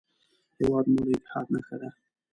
هېواد 0.57 0.85
مو 0.93 0.99
د 1.05 1.07
اتحاد 1.15 1.45
نښه 1.53 1.75
ده 1.81 1.89